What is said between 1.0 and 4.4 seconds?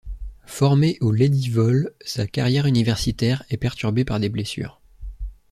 Lady Vols, sa carrière universitaire est perturbée par des